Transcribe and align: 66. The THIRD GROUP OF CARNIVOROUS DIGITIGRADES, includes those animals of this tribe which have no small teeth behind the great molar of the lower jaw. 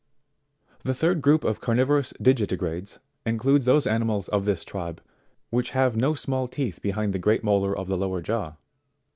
66. 0.79 0.83
The 0.85 0.93
THIRD 0.95 1.21
GROUP 1.21 1.43
OF 1.43 1.61
CARNIVOROUS 1.61 2.13
DIGITIGRADES, 2.19 2.97
includes 3.27 3.65
those 3.67 3.85
animals 3.85 4.29
of 4.29 4.45
this 4.45 4.65
tribe 4.65 4.99
which 5.51 5.69
have 5.77 5.95
no 5.95 6.15
small 6.15 6.47
teeth 6.47 6.81
behind 6.81 7.13
the 7.13 7.19
great 7.19 7.43
molar 7.43 7.77
of 7.77 7.87
the 7.87 7.97
lower 7.99 8.19
jaw. 8.23 8.53